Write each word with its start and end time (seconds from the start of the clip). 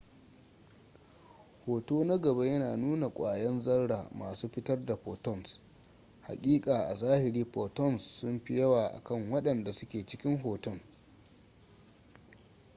hoto 1.65 2.03
na 2.03 2.17
gaba 2.17 2.45
yana 2.47 2.77
nuna 2.77 3.09
kwayan 3.09 3.61
zarra 3.61 4.09
masu 4.17 4.49
fitar 4.49 4.85
da 4.85 4.95
photons 4.95 5.59
hakika 6.21 6.77
a 6.87 6.95
zahiri 6.95 7.43
photons 7.45 8.01
sunfi 8.19 8.57
yawa 8.59 8.87
akan 8.93 9.31
waɗanda 9.31 9.73
suke 9.73 10.05
cikin 10.05 10.37
hoton 10.37 10.79